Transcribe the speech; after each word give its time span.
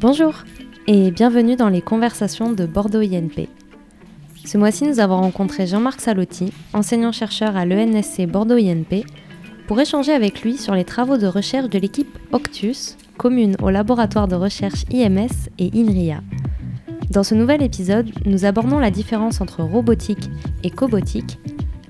Bonjour 0.00 0.44
et 0.86 1.10
bienvenue 1.10 1.56
dans 1.56 1.68
les 1.68 1.82
conversations 1.82 2.52
de 2.52 2.64
Bordeaux 2.66 3.00
INP. 3.00 3.48
Ce 4.44 4.56
mois-ci, 4.56 4.84
nous 4.84 4.98
avons 4.98 5.20
rencontré 5.20 5.66
Jean-Marc 5.66 6.00
Salotti, 6.00 6.52
enseignant-chercheur 6.72 7.56
à 7.56 7.66
l'ENSC 7.66 8.26
Bordeaux 8.26 8.56
INP, 8.56 9.04
pour 9.66 9.80
échanger 9.80 10.12
avec 10.12 10.42
lui 10.42 10.56
sur 10.56 10.74
les 10.74 10.84
travaux 10.84 11.18
de 11.18 11.26
recherche 11.26 11.68
de 11.68 11.78
l'équipe 11.78 12.18
Octus, 12.32 12.96
commune 13.18 13.56
au 13.62 13.70
laboratoire 13.70 14.26
de 14.26 14.36
recherche 14.36 14.84
IMS 14.90 15.50
et 15.58 15.70
INRIA. 15.74 16.22
Dans 17.10 17.24
ce 17.24 17.34
nouvel 17.34 17.60
épisode, 17.62 18.08
nous 18.24 18.44
abordons 18.44 18.78
la 18.78 18.92
différence 18.92 19.40
entre 19.40 19.62
robotique 19.62 20.30
et 20.62 20.70
cobotique, 20.70 21.39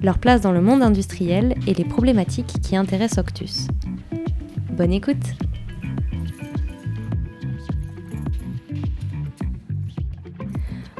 leur 0.02 0.18
place 0.18 0.40
dans 0.40 0.52
le 0.52 0.60
monde 0.60 0.82
industriel 0.82 1.54
et 1.66 1.74
les 1.74 1.84
problématiques 1.84 2.60
qui 2.62 2.76
intéressent 2.76 3.18
Octus. 3.18 3.68
Bonne 4.72 4.92
écoute 4.92 5.16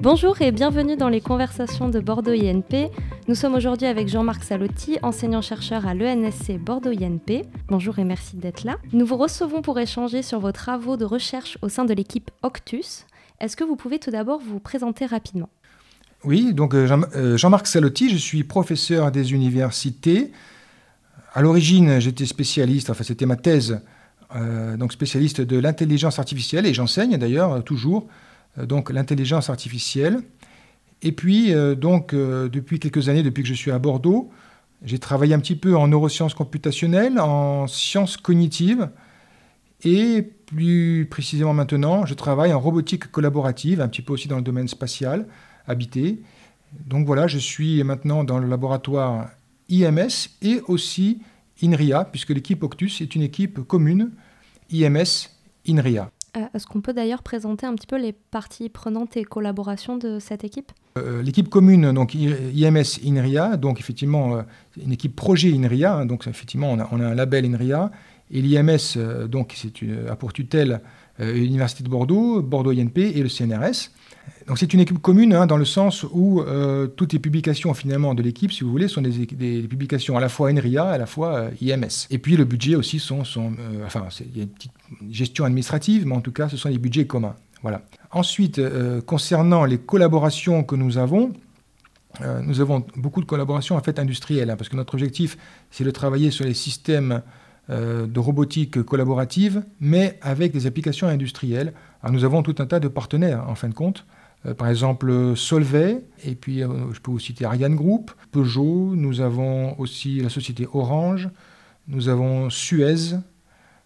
Bonjour 0.02 0.40
et 0.40 0.50
bienvenue 0.50 0.96
dans 0.96 1.10
les 1.10 1.20
conversations 1.20 1.90
de 1.90 2.00
Bordeaux 2.00 2.32
INP. 2.32 2.90
Nous 3.28 3.34
sommes 3.34 3.54
aujourd'hui 3.54 3.86
avec 3.86 4.08
Jean-Marc 4.08 4.44
Salotti, 4.44 4.98
enseignant-chercheur 5.02 5.86
à 5.86 5.92
l'ENSC 5.92 6.58
Bordeaux 6.58 6.90
INP. 6.90 7.42
Bonjour 7.68 7.98
et 7.98 8.04
merci 8.04 8.36
d'être 8.36 8.64
là. 8.64 8.78
Nous 8.94 9.04
vous 9.04 9.18
recevons 9.18 9.60
pour 9.60 9.78
échanger 9.78 10.22
sur 10.22 10.40
vos 10.40 10.52
travaux 10.52 10.96
de 10.96 11.04
recherche 11.04 11.58
au 11.60 11.68
sein 11.68 11.84
de 11.84 11.92
l'équipe 11.92 12.30
Octus. 12.42 13.06
Est-ce 13.40 13.56
que 13.56 13.64
vous 13.64 13.76
pouvez 13.76 13.98
tout 13.98 14.10
d'abord 14.10 14.40
vous 14.40 14.58
présenter 14.58 15.04
rapidement? 15.04 15.50
Oui, 16.24 16.52
donc 16.52 16.74
euh, 16.74 16.86
euh, 17.16 17.38
Jean-Marc 17.38 17.66
Salotti, 17.66 18.10
je 18.10 18.16
suis 18.16 18.44
professeur 18.44 19.10
des 19.10 19.32
universités. 19.32 20.32
À 21.32 21.40
l'origine, 21.40 21.98
j'étais 21.98 22.26
spécialiste, 22.26 22.90
enfin 22.90 23.04
c'était 23.04 23.24
ma 23.24 23.36
thèse, 23.36 23.80
euh, 24.36 24.76
donc 24.76 24.92
spécialiste 24.92 25.40
de 25.40 25.58
l'intelligence 25.58 26.18
artificielle 26.18 26.66
et 26.66 26.74
j'enseigne 26.74 27.16
d'ailleurs 27.16 27.64
toujours 27.64 28.06
donc 28.58 28.90
l'intelligence 28.90 29.48
artificielle. 29.48 30.20
Et 31.02 31.12
puis, 31.12 31.54
donc, 31.76 32.14
depuis 32.14 32.78
quelques 32.78 33.08
années, 33.08 33.22
depuis 33.22 33.42
que 33.42 33.48
je 33.48 33.54
suis 33.54 33.70
à 33.70 33.78
Bordeaux, 33.78 34.30
j'ai 34.84 34.98
travaillé 34.98 35.32
un 35.32 35.38
petit 35.38 35.56
peu 35.56 35.74
en 35.74 35.88
neurosciences 35.88 36.34
computationnelles, 36.34 37.18
en 37.18 37.66
sciences 37.66 38.18
cognitives, 38.18 38.90
et 39.82 40.28
plus 40.44 41.06
précisément 41.08 41.54
maintenant, 41.54 42.04
je 42.04 42.12
travaille 42.12 42.52
en 42.52 42.60
robotique 42.60 43.10
collaborative, 43.10 43.80
un 43.80 43.88
petit 43.88 44.02
peu 44.02 44.12
aussi 44.12 44.28
dans 44.28 44.36
le 44.36 44.42
domaine 44.42 44.68
spatial, 44.68 45.26
habité. 45.70 46.20
Donc 46.86 47.06
voilà, 47.06 47.26
je 47.26 47.38
suis 47.38 47.82
maintenant 47.82 48.24
dans 48.24 48.38
le 48.38 48.48
laboratoire 48.48 49.30
IMS 49.68 50.28
et 50.42 50.60
aussi 50.68 51.20
INRIA, 51.62 52.04
puisque 52.04 52.30
l'équipe 52.30 52.62
Octus 52.62 53.00
est 53.00 53.14
une 53.14 53.22
équipe 53.22 53.60
commune 53.66 54.10
IMS-INRIA. 54.72 56.10
Euh, 56.36 56.40
est-ce 56.54 56.66
qu'on 56.66 56.80
peut 56.80 56.92
d'ailleurs 56.92 57.22
présenter 57.22 57.66
un 57.66 57.74
petit 57.74 57.86
peu 57.86 58.00
les 58.00 58.12
parties 58.12 58.68
prenantes 58.68 59.16
et 59.16 59.24
collaborations 59.24 59.96
de 59.96 60.18
cette 60.20 60.44
équipe? 60.44 60.70
Euh, 60.96 61.22
L'équipe 61.22 61.48
commune, 61.48 61.92
donc 61.92 62.14
IMS 62.14 63.00
INRIA, 63.04 63.56
donc 63.56 63.80
effectivement 63.80 64.36
euh, 64.36 64.42
une 64.82 64.92
équipe 64.92 65.16
projet 65.16 65.52
INRIA, 65.52 65.94
hein, 65.94 66.06
donc 66.06 66.26
effectivement 66.26 66.72
on 66.72 66.78
a, 66.78 66.88
on 66.92 67.00
a, 67.00 67.06
un 67.06 67.14
label 67.14 67.44
INRIA, 67.46 67.90
et 68.32 68.42
l'IMS, 68.42 69.26
donc 69.28 69.54
c'est 69.56 69.72
a 70.08 70.14
pour 70.14 70.32
tutelle 70.32 70.82
l'Université 71.20 71.84
de 71.84 71.88
Bordeaux, 71.88 72.42
Bordeaux 72.42 72.70
INP 72.70 72.98
et 72.98 73.22
le 73.22 73.28
CNRS. 73.28 73.90
Donc 74.46 74.58
c'est 74.58 74.72
une 74.72 74.80
équipe 74.80 75.00
commune 75.00 75.32
hein, 75.34 75.46
dans 75.46 75.56
le 75.56 75.64
sens 75.64 76.04
où 76.10 76.40
euh, 76.40 76.86
toutes 76.86 77.12
les 77.12 77.18
publications 77.18 77.72
finalement 77.74 78.14
de 78.14 78.22
l'équipe, 78.22 78.52
si 78.52 78.64
vous 78.64 78.70
voulez, 78.70 78.88
sont 78.88 79.02
des, 79.02 79.12
publications 79.62 80.16
à 80.16 80.20
la 80.20 80.28
fois 80.28 80.52
NRIA, 80.52 80.88
à 80.88 80.98
la 80.98 81.06
fois 81.06 81.34
euh, 81.34 81.50
IMS. 81.60 82.06
Et 82.10 82.18
puis 82.18 82.36
le 82.36 82.44
budget 82.44 82.74
aussi 82.74 82.98
sont, 82.98 83.22
euh, 83.36 83.86
enfin 83.86 84.08
il 84.20 84.36
y 84.36 84.40
a 84.40 84.42
une 84.44 84.48
petite 84.48 84.72
gestion 85.10 85.44
administrative, 85.44 86.06
mais 86.06 86.14
en 86.14 86.20
tout 86.20 86.32
cas 86.32 86.48
ce 86.48 86.56
sont 86.56 86.68
des 86.68 86.78
budgets 86.78 87.06
communs. 87.06 87.36
Voilà. 87.62 87.82
Ensuite, 88.10 88.60
concernant 89.04 89.66
les 89.66 89.76
collaborations 89.76 90.64
que 90.64 90.74
nous 90.74 90.96
avons, 90.96 91.32
nous 92.42 92.60
avons 92.60 92.84
beaucoup 92.96 93.20
de 93.20 93.26
collaborations 93.26 93.76
en 93.76 93.82
fait 93.82 93.98
industrielles, 93.98 94.50
hein, 94.50 94.56
parce 94.56 94.70
que 94.70 94.76
notre 94.76 94.94
objectif 94.94 95.36
c'est 95.70 95.84
de 95.84 95.90
travailler 95.90 96.30
sur 96.30 96.46
les 96.46 96.54
systèmes 96.54 97.22
de 97.70 98.18
robotique 98.18 98.82
collaborative, 98.82 99.62
mais 99.80 100.18
avec 100.22 100.52
des 100.52 100.66
applications 100.66 101.06
industrielles. 101.06 101.72
Nous 102.10 102.24
avons 102.24 102.42
tout 102.42 102.56
un 102.58 102.66
tas 102.66 102.80
de 102.80 102.88
partenaires 102.88 103.48
en 103.48 103.54
fin 103.54 103.68
de 103.68 103.74
compte. 103.74 104.04
Euh, 104.46 104.54
par 104.54 104.68
exemple 104.68 105.36
Solvay, 105.36 106.02
et 106.24 106.34
puis 106.34 106.62
euh, 106.62 106.68
je 106.92 107.00
peux 107.00 107.10
vous 107.10 107.18
citer 107.18 107.44
Ariane 107.44 107.74
Group, 107.74 108.10
Peugeot, 108.32 108.94
nous 108.96 109.20
avons 109.20 109.78
aussi 109.78 110.20
la 110.20 110.30
société 110.30 110.66
Orange, 110.72 111.28
nous 111.88 112.08
avons 112.08 112.48
Suez, 112.48 113.16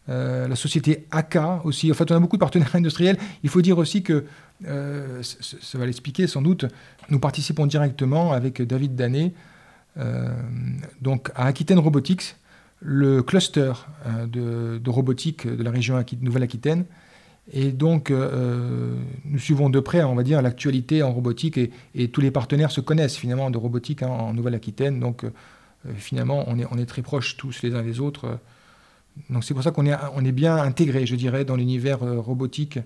euh, 0.08 0.46
la 0.46 0.54
société 0.54 1.06
AK 1.10 1.38
aussi. 1.64 1.90
En 1.90 1.94
fait, 1.94 2.12
on 2.12 2.16
a 2.16 2.20
beaucoup 2.20 2.36
de 2.36 2.40
partenaires 2.40 2.70
industriels. 2.76 3.16
Il 3.42 3.48
faut 3.50 3.62
dire 3.62 3.78
aussi 3.78 4.02
que, 4.02 4.24
ça 4.62 5.78
va 5.78 5.86
l'expliquer 5.86 6.28
sans 6.28 6.40
doute, 6.40 6.66
nous 7.10 7.18
participons 7.18 7.66
directement 7.66 8.32
avec 8.32 8.62
David 8.62 8.94
Danet, 8.94 9.34
donc 11.02 11.30
à 11.34 11.46
Aquitaine 11.46 11.80
Robotics, 11.80 12.36
le 12.86 13.22
cluster 13.22 13.72
de, 14.26 14.78
de, 14.78 14.90
robotique 14.90 15.46
de 15.46 15.62
la 15.62 15.70
région 15.70 16.02
Nouvelle-Aquitaine, 16.20 16.84
et 17.52 17.72
donc, 17.72 18.10
euh, 18.10 18.30
euh, 18.32 18.94
nous 19.24 19.38
suivons 19.38 19.68
de 19.68 19.78
près, 19.80 20.02
on 20.02 20.14
va 20.14 20.22
dire, 20.22 20.40
l'actualité 20.40 21.02
en 21.02 21.12
robotique 21.12 21.58
et, 21.94 22.08
tous 22.08 22.20
les 22.20 22.30
partenaires 22.30 22.70
se 22.70 22.80
connaissent 22.80 23.16
finalement 23.16 23.50
de 23.50 23.58
robotique 23.58 24.02
hein, 24.02 24.08
en 24.08 24.32
Nouvelle-Aquitaine. 24.32 24.98
Donc, 24.98 25.24
euh, 25.24 25.30
finalement, 25.96 26.44
on 26.46 26.58
est, 26.58 26.66
on 26.70 26.78
est, 26.78 26.86
très 26.86 27.02
proches 27.02 27.36
tous 27.36 27.62
les 27.62 27.74
uns 27.74 27.82
des 27.82 28.00
autres. 28.00 28.38
Donc, 29.28 29.44
c'est 29.44 29.52
pour 29.52 29.62
ça 29.62 29.72
qu'on 29.72 29.84
est, 29.84 29.94
on 30.14 30.24
est 30.24 30.32
bien 30.32 30.56
intégré, 30.56 31.04
je 31.06 31.16
dirais, 31.16 31.44
dans 31.44 31.56
l'univers 31.56 32.00
robotique 32.00 32.78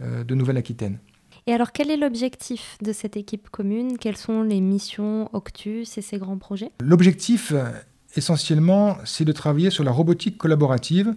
de 0.00 0.34
Nouvelle-Aquitaine. 0.34 0.98
Et 1.46 1.52
alors, 1.52 1.72
quel 1.72 1.90
est 1.90 1.96
l'objectif 1.96 2.78
de 2.82 2.92
cette 2.92 3.16
équipe 3.16 3.48
commune? 3.50 3.98
Quelles 3.98 4.16
sont 4.16 4.42
les 4.42 4.60
missions 4.60 5.28
Octus 5.34 5.98
et 5.98 6.02
ses 6.02 6.18
grands 6.18 6.38
projets? 6.38 6.72
L'objectif, 6.80 7.52
essentiellement, 8.18 8.98
c'est 9.04 9.24
de 9.24 9.32
travailler 9.32 9.70
sur 9.70 9.84
la 9.84 9.90
robotique 9.90 10.36
collaborative 10.36 11.14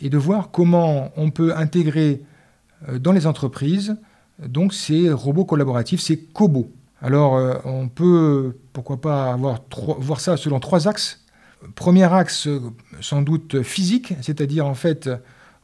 et 0.00 0.08
de 0.08 0.18
voir 0.18 0.50
comment 0.50 1.10
on 1.16 1.30
peut 1.30 1.54
intégrer 1.56 2.22
euh, 2.88 2.98
dans 2.98 3.12
les 3.12 3.26
entreprises 3.26 3.96
donc 4.38 4.74
ces 4.74 5.10
robots 5.10 5.44
collaboratifs, 5.44 6.00
ces 6.00 6.18
cobots. 6.18 6.70
Alors 7.00 7.36
euh, 7.36 7.54
on 7.64 7.88
peut 7.88 8.56
pourquoi 8.72 9.00
pas 9.00 9.36
voir 9.36 10.20
ça 10.20 10.36
selon 10.36 10.60
trois 10.60 10.88
axes. 10.88 11.24
Premier 11.74 12.12
axe 12.12 12.48
sans 13.00 13.22
doute 13.22 13.62
physique, 13.62 14.14
c'est-à-dire 14.20 14.66
en 14.66 14.74
fait 14.74 15.08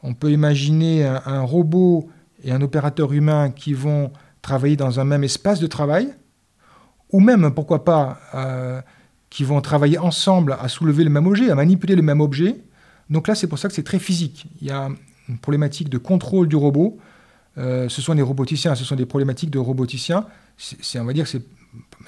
on 0.01 0.13
peut 0.13 0.31
imaginer 0.31 1.05
un, 1.05 1.41
robot 1.41 2.09
et 2.43 2.51
un 2.51 2.61
opérateur 2.61 3.13
humain 3.13 3.51
qui 3.51 3.73
vont 3.73 4.11
travailler 4.41 4.75
dans 4.75 4.99
un 4.99 5.05
même 5.05 5.23
espace 5.23 5.59
de 5.59 5.67
travail, 5.67 6.13
ou 7.11 7.21
même 7.21 7.53
pourquoi 7.53 7.85
pas 7.85 8.19
euh, 8.33 8.81
qui 9.33 9.43
vont 9.43 9.61
travailler 9.61 9.97
ensemble 9.97 10.55
à 10.61 10.67
soulever 10.67 11.03
le 11.03 11.09
même 11.09 11.25
objet, 11.25 11.49
à 11.49 11.55
manipuler 11.55 11.95
le 11.95 12.03
même 12.03 12.21
objet, 12.21 12.55
donc 13.09 13.27
là, 13.27 13.33
c'est 13.33 13.47
pour 13.47 13.57
ça 13.57 13.67
que 13.67 13.73
c'est 13.73 13.83
très 13.83 13.97
physique. 13.97 14.45
Il 14.61 14.67
y 14.67 14.71
a 14.71 14.89
une 15.27 15.37
problématique 15.39 15.89
de 15.89 15.97
contrôle 15.97 16.47
du 16.47 16.55
robot. 16.55 16.99
Euh, 17.57 17.89
ce 17.89 17.99
sont 17.99 18.13
des 18.13 18.21
roboticiens, 18.21 18.75
ce 18.75 18.83
sont 18.83 18.95
des 18.95 19.07
problématiques 19.07 19.49
de 19.49 19.57
roboticiens. 19.57 20.27
C'est, 20.57 20.99
on 20.99 21.05
va 21.05 21.13
dire 21.13 21.27
c'est, 21.27 21.41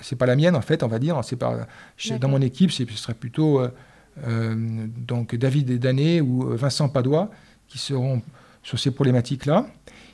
c'est 0.02 0.16
pas 0.16 0.28
la 0.28 0.36
mienne 0.36 0.56
en 0.56 0.62
fait, 0.62 0.84
on 0.84 0.88
va 0.88 1.00
dire. 1.00 1.19
C'est 1.24 1.36
pas, 1.36 1.68
dans 2.19 2.30
mon 2.30 2.41
équipe, 2.41 2.72
ce 2.72 2.86
serait 2.86 3.16
plutôt 3.16 3.59
euh, 3.59 3.69
euh, 4.28 4.86
donc 4.96 5.36
David 5.36 5.80
Danet 5.80 6.22
ou 6.22 6.56
Vincent 6.56 6.90
Padois 6.90 7.31
qui 7.68 7.80
seront 7.80 8.22
sur 8.62 8.80
ces 8.80 8.92
problématiques-là. 8.92 9.66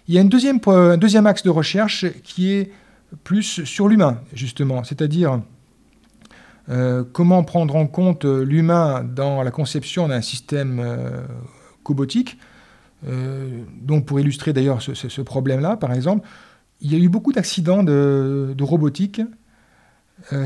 Il 0.07 0.15
y 0.15 0.17
a 0.17 0.21
une 0.21 0.29
deuxième, 0.29 0.61
un 0.65 0.97
deuxième 0.97 1.27
axe 1.27 1.43
de 1.43 1.49
recherche 1.49 2.05
qui 2.23 2.53
est 2.53 2.71
plus 3.25 3.65
sur 3.65 3.89
l'humain, 3.89 4.21
justement, 4.33 4.85
c'est-à-dire 4.85 5.41
euh, 6.69 7.03
comment 7.11 7.43
prendre 7.43 7.75
en 7.75 7.87
compte 7.87 8.25
euh, 8.25 8.43
l'humain 8.43 9.03
dans 9.03 9.41
la 9.41 9.51
conception 9.51 10.07
d'un 10.07 10.21
système 10.21 10.79
euh, 10.79 11.21
cobotique 11.83 12.37
Donc, 13.03 14.05
pour 14.05 14.19
illustrer 14.19 14.53
d'ailleurs 14.53 14.81
ce, 14.81 15.21
problème-là, 15.21 15.75
par 15.75 15.91
exemple, 15.91 16.27
il 16.81 16.93
y 16.93 16.95
a 16.95 16.99
eu 16.99 17.09
beaucoup 17.09 17.33
d'accidents 17.33 17.83
de, 17.83 18.55
robotique 18.61 19.21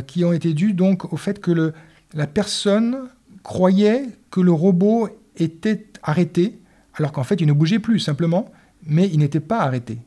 qui 0.07 0.23
ont 0.23 0.31
été 0.31 0.53
dus 0.53 0.73
donc 0.73 1.11
au 1.11 1.17
fait 1.17 1.41
que 1.41 1.73
la 2.13 2.27
personne 2.27 3.09
croyait 3.43 4.05
que 4.31 4.39
le 4.39 4.53
robot 4.53 5.09
était 5.35 5.87
arrêté, 6.01 6.61
alors 6.93 7.11
qu'en 7.11 7.25
fait 7.25 7.41
il 7.41 7.47
ne 7.47 7.51
bougeait 7.51 7.79
plus 7.79 7.99
simplement, 7.99 8.49
mais 8.85 9.09
il 9.11 9.19
n'était 9.19 9.41
pas 9.41 9.59
arrêté. 9.59 9.99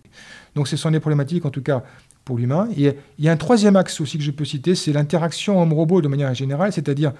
Donc 0.55 0.69
ce 0.69 0.78
sont 0.78 0.90
des 0.90 1.00
problématiques 1.00 1.44
en 1.44 1.50
tout 1.50 1.62
cas 1.62 1.84
l'humain. 2.36 2.69
Et 2.76 2.94
il 3.19 3.25
y 3.25 3.28
a 3.28 3.32
un 3.32 3.36
troisième 3.36 3.76
axe 3.76 4.00
aussi 4.00 4.19
que 4.19 4.25
je 4.25 4.30
peux 4.30 4.44
citer, 4.44 4.75
c'est 4.75 4.92
l'interaction 4.92 5.60
homme-robot 5.62 6.02
de 6.02 6.08
manière 6.08 6.34
générale, 6.34 6.72
c'est-à-dire 6.72 7.12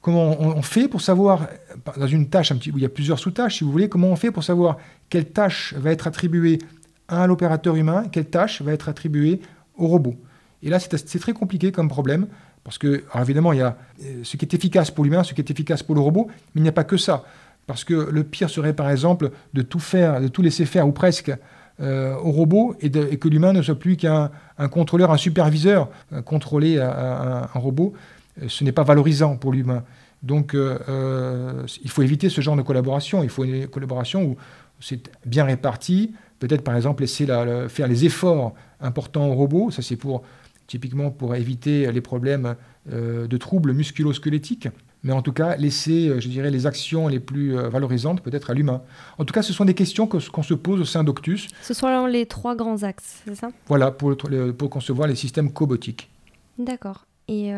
comment 0.00 0.40
on, 0.40 0.62
fait 0.62 0.88
pour 0.88 1.00
savoir, 1.00 1.48
dans 1.96 2.06
une 2.06 2.28
tâche 2.28 2.52
un 2.52 2.56
petit, 2.56 2.70
où 2.70 2.78
il 2.78 2.82
y 2.82 2.86
a 2.86 2.88
plusieurs 2.88 3.18
sous-tâches, 3.18 3.58
si 3.58 3.64
vous 3.64 3.72
voulez, 3.72 3.88
comment 3.88 4.08
on 4.08 4.16
fait 4.16 4.30
pour 4.30 4.44
savoir 4.44 4.78
quelle 5.10 5.26
tâche 5.26 5.74
va 5.76 5.90
être 5.90 6.06
attribuée 6.06 6.58
à 7.08 7.26
l'opérateur 7.26 7.76
humain, 7.76 8.04
quelle 8.10 8.26
tâche 8.26 8.62
va 8.62 8.72
être 8.72 8.88
attribuée 8.88 9.40
au 9.76 9.86
robot. 9.86 10.16
Et 10.62 10.70
là, 10.70 10.78
c'est 10.80 11.18
très 11.18 11.32
compliqué 11.32 11.72
comme 11.72 11.88
problème, 11.88 12.26
parce 12.64 12.78
que, 12.78 13.04
évidemment, 13.18 13.52
il 13.52 13.60
y 13.60 13.62
a 13.62 13.76
euh, 14.02 14.20
ce 14.24 14.36
qui 14.36 14.44
est 14.44 14.54
efficace 14.54 14.90
pour 14.90 15.04
l'humain, 15.04 15.24
ce 15.24 15.34
qui 15.34 15.40
est 15.40 15.50
efficace 15.50 15.82
pour 15.82 15.94
le 15.94 16.00
robot, 16.00 16.26
mais 16.54 16.60
il 16.60 16.62
n'y 16.62 16.68
a 16.68 16.72
pas 16.72 16.84
que 16.84 16.96
ça. 16.96 17.24
Parce 17.66 17.84
que 17.84 17.94
le 17.94 18.24
pire 18.24 18.50
serait 18.50 18.72
par 18.72 18.90
exemple 18.90 19.30
de 19.52 19.62
tout 19.62 19.78
faire, 19.78 20.20
de 20.20 20.28
tout 20.28 20.42
laisser 20.42 20.64
faire 20.64 20.88
ou 20.88 20.92
presque 20.92 21.30
euh, 21.80 22.14
au 22.16 22.30
robot 22.30 22.74
et, 22.80 22.90
que 22.90 23.28
l'humain 23.28 23.52
ne 23.52 23.62
soit 23.62 23.78
plus 23.78 23.96
qu'un 23.96 24.30
contrôleur, 24.70 25.10
un 25.10 25.16
superviseur. 25.16 25.88
contrôler 26.24 26.78
un, 26.78 27.46
robot, 27.54 27.92
ce 28.46 28.64
n'est 28.64 28.72
pas 28.72 28.82
valorisant 28.82 29.36
pour 29.36 29.52
l'humain. 29.52 29.84
Donc 30.22 30.54
il 30.54 31.90
faut 31.90 32.02
éviter 32.02 32.28
ce 32.28 32.40
genre 32.40 32.56
de 32.56 32.62
collaboration. 32.62 33.22
Il 33.22 33.28
faut 33.28 33.44
une 33.44 33.68
collaboration 33.68 34.24
où 34.24 34.36
c'est 34.80 35.10
bien 35.24 35.44
réparti. 35.44 36.12
Peut-être 36.40 36.62
par 36.62 36.74
exemple 36.76 37.02
laisser 37.02 37.26
faire 37.68 37.86
les 37.86 38.04
efforts 38.04 38.54
importants 38.80 39.28
au 39.28 39.34
robot. 39.34 39.70
Ça 39.70 39.82
c'est 39.82 39.98
typiquement 40.68 41.10
pour 41.10 41.34
éviter 41.34 41.90
les 41.90 42.00
problèmes 42.00 42.54
euh, 42.92 43.26
de 43.26 43.36
troubles 43.36 43.72
musculo-squelettiques, 43.72 44.68
mais 45.02 45.12
en 45.12 45.22
tout 45.22 45.32
cas 45.32 45.56
laisser, 45.56 46.08
euh, 46.08 46.20
je 46.20 46.28
dirais, 46.28 46.50
les 46.50 46.66
actions 46.66 47.08
les 47.08 47.20
plus 47.20 47.56
euh, 47.56 47.68
valorisantes 47.68 48.20
peut-être 48.20 48.50
à 48.50 48.54
l'humain. 48.54 48.82
En 49.18 49.24
tout 49.24 49.32
cas, 49.32 49.42
ce 49.42 49.52
sont 49.52 49.64
des 49.64 49.74
questions 49.74 50.06
qu'on 50.06 50.42
se 50.42 50.54
pose 50.54 50.80
au 50.80 50.84
sein 50.84 51.04
d'Octus. 51.04 51.48
Ce 51.62 51.74
sont 51.74 52.06
les 52.06 52.26
trois 52.26 52.56
grands 52.56 52.82
axes, 52.82 53.22
c'est 53.24 53.34
ça? 53.34 53.50
Voilà, 53.66 53.90
pour, 53.90 54.16
pour, 54.16 54.70
concevoir 54.70 55.08
les 55.08 55.14
systèmes 55.14 55.52
cobotiques. 55.52 56.10
D'accord. 56.58 57.04
Et 57.30 57.52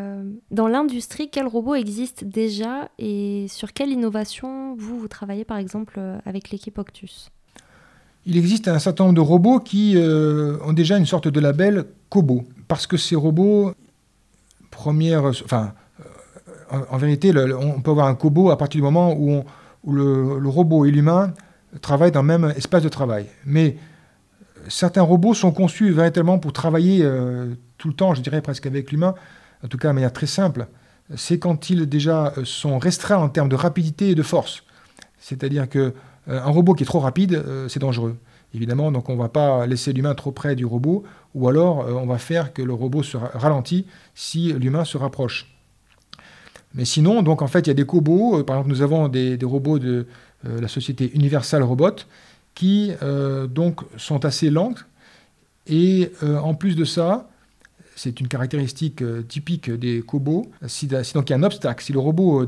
dans 0.50 0.66
l'industrie, 0.66 1.30
quels 1.30 1.46
robots 1.46 1.76
existent 1.76 2.26
déjà 2.26 2.88
et 2.98 3.46
sur 3.48 3.72
quelle 3.72 3.90
innovation 3.90 4.74
vous, 4.74 4.98
vous 4.98 5.06
travaillez 5.06 5.44
par 5.44 5.58
exemple 5.58 6.00
avec 6.26 6.50
l'équipe 6.50 6.76
Octus? 6.76 7.30
Il 8.26 8.36
existe 8.36 8.66
un 8.66 8.80
certain 8.80 9.04
nombre 9.04 9.14
de 9.14 9.20
robots 9.20 9.60
qui 9.60 9.96
ont 9.96 10.72
déjà 10.72 10.98
une 10.98 11.06
sorte 11.06 11.28
de 11.28 11.38
label 11.38 11.84
Kobo 12.08 12.44
parce 12.66 12.88
que 12.88 12.96
ces 12.96 13.14
robots, 13.14 13.72
première, 14.72 15.24
enfin, 15.24 15.72
euh, 16.72 16.78
en, 16.90 16.96
vérité, 16.96 17.32
on 17.36 17.80
peut 17.80 17.90
avoir 17.90 18.06
un 18.06 18.14
cobo 18.14 18.50
à 18.50 18.58
partir 18.58 18.78
du 18.78 18.82
moment 18.82 19.14
où, 19.14 19.44
le, 19.86 20.48
robot 20.48 20.84
et 20.84 20.90
l'humain 20.90 21.32
travaillent 21.80 22.12
dans 22.12 22.22
le 22.22 22.28
même 22.28 22.52
espace 22.56 22.82
de 22.82 22.88
travail. 22.88 23.26
Mais 23.46 23.76
certains 24.68 25.02
robots 25.02 25.34
sont 25.34 25.52
conçus 25.52 25.90
véritablement 25.90 26.38
pour 26.38 26.52
travailler 26.52 27.00
euh, 27.02 27.54
tout 27.78 27.88
le 27.88 27.94
temps, 27.94 28.14
je 28.14 28.20
dirais 28.20 28.42
presque 28.42 28.66
avec 28.66 28.90
l'humain, 28.90 29.14
en 29.64 29.68
tout 29.68 29.78
cas 29.78 29.88
de 29.88 29.94
manière 29.94 30.12
très 30.12 30.26
simple. 30.26 30.66
C'est 31.16 31.38
quand 31.38 31.70
ils 31.70 31.88
déjà 31.88 32.32
euh, 32.36 32.44
sont 32.44 32.78
restreints 32.78 33.18
en 33.18 33.28
termes 33.28 33.48
de 33.48 33.56
rapidité 33.56 34.10
et 34.10 34.14
de 34.14 34.22
force. 34.22 34.64
C'est-à-dire 35.18 35.68
qu'un 35.68 35.92
robot 36.26 36.74
qui 36.74 36.82
est 36.82 36.86
trop 36.86 37.00
rapide, 37.00 37.44
c'est 37.68 37.78
dangereux 37.78 38.16
évidemment. 38.54 38.92
Donc 38.92 39.08
on 39.08 39.14
ne 39.14 39.18
va 39.18 39.28
pas 39.28 39.66
laisser 39.66 39.92
l'humain 39.92 40.14
trop 40.14 40.32
près 40.32 40.56
du 40.56 40.64
robot, 40.64 41.04
ou 41.34 41.48
alors 41.48 41.80
euh, 41.80 41.92
on 41.92 42.06
va 42.06 42.18
faire 42.18 42.52
que 42.52 42.62
le 42.62 42.72
robot 42.72 43.02
se 43.02 43.16
ralentit 43.16 43.86
si 44.14 44.52
l'humain 44.52 44.84
se 44.84 44.98
rapproche. 44.98 45.54
Mais 46.74 46.84
sinon, 46.84 47.22
donc 47.22 47.42
en 47.42 47.46
fait, 47.46 47.60
il 47.60 47.68
y 47.68 47.70
a 47.70 47.74
des 47.74 47.86
cobots. 47.86 48.38
Euh, 48.38 48.44
par 48.44 48.56
exemple, 48.56 48.70
nous 48.70 48.82
avons 48.82 49.08
des, 49.08 49.38
robots 49.42 49.78
de 49.78 50.06
euh, 50.46 50.60
la 50.60 50.68
société 50.68 51.10
Universal 51.14 51.62
Robot 51.62 51.96
qui 52.54 52.92
donc 53.48 53.80
sont 53.96 54.24
assez 54.24 54.50
lents. 54.50 54.74
Et 55.66 56.10
en 56.22 56.52
plus 56.54 56.74
de 56.74 56.84
ça, 56.84 57.30
c'est 57.94 58.20
une 58.20 58.28
caractéristique 58.28 59.02
typique 59.28 59.70
des 59.70 60.02
cobots. 60.02 60.50
Si, 60.66 60.88
donc 60.88 61.30
il 61.30 61.30
y 61.30 61.32
a 61.32 61.36
un 61.36 61.42
obstacle, 61.44 61.82
si 61.82 61.92
le 61.92 62.00
robot 62.00 62.44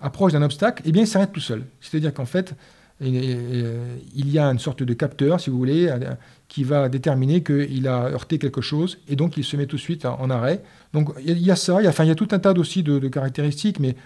approche 0.00 0.32
d'un 0.32 0.42
obstacle, 0.42 0.82
eh 0.86 0.92
bien 0.92 1.02
il 1.02 1.06
s'arrête 1.06 1.32
tout 1.32 1.40
seul. 1.40 1.64
C'est-à-dire 1.80 2.12
qu'en 2.12 2.24
fait, 2.26 2.50
euh, 2.50 2.54
il 3.02 4.30
y 4.30 4.38
a 4.38 4.46
une 4.46 4.58
sorte 4.58 4.82
de 4.82 4.94
capteur, 4.94 5.40
si 5.40 5.50
vous 5.50 5.58
voulez, 5.58 5.88
euh, 5.88 6.14
qui 6.48 6.64
va 6.64 6.88
déterminer 6.88 7.42
qu'il 7.42 7.88
a 7.88 8.10
heurté 8.10 8.38
quelque 8.38 8.60
chose, 8.60 8.98
et 9.08 9.16
donc 9.16 9.36
il 9.36 9.44
se 9.44 9.56
met 9.56 9.66
tout 9.66 9.76
de 9.76 9.80
suite 9.80 10.04
en 10.04 10.30
arrêt. 10.30 10.62
Donc 10.92 11.10
il 11.24 11.38
y 11.38 11.50
a 11.50 11.56
ça, 11.56 11.80
il 11.80 11.84
y 11.84 12.10
a, 12.10 12.14
tout 12.14 12.28
un 12.30 12.38
tas 12.38 12.52
aussi 12.52 12.82
de, 12.82 13.08
caractéristiques, 13.08 13.80
mais 13.80 13.96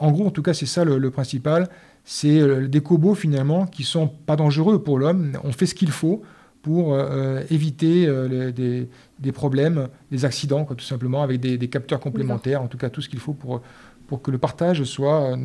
en 0.00 0.12
gros, 0.12 0.26
en 0.26 0.30
tout 0.30 0.42
cas, 0.42 0.54
c'est 0.54 0.66
ça 0.66 0.84
le, 0.84 1.10
principal. 1.10 1.68
C'est 2.04 2.40
euh, 2.40 2.68
des 2.68 2.80
cobots 2.80 3.14
finalement 3.14 3.66
qui 3.66 3.82
sont 3.82 4.08
pas 4.08 4.36
dangereux 4.36 4.82
pour 4.82 4.98
l'homme. 4.98 5.32
On 5.44 5.52
fait 5.52 5.66
ce 5.66 5.74
qu'il 5.74 5.90
faut 5.90 6.22
pour 6.62 6.98
éviter 7.50 8.06
des, 8.52 9.32
problèmes, 9.32 9.88
des 10.10 10.24
accidents, 10.26 10.64
tout 10.64 10.84
simplement, 10.84 11.22
avec 11.22 11.40
des, 11.40 11.68
capteurs 11.68 11.98
complémentaires, 11.98 12.60
en 12.60 12.66
tout 12.66 12.76
cas 12.76 12.90
tout 12.90 13.00
ce 13.00 13.08
qu'il 13.08 13.20
faut 13.20 13.32
pour, 13.32 13.62
que 14.22 14.30
le 14.30 14.38
partage 14.38 14.80
ne 14.80 14.84